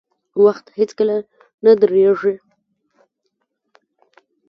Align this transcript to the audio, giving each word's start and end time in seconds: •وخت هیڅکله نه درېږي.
•وخت 0.43 0.65
هیڅکله 0.79 1.17
نه 1.63 1.71
درېږي. 1.81 2.33